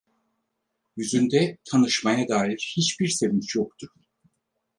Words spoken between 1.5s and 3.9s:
tanışmaya dair hiçbir sevinç yoktu.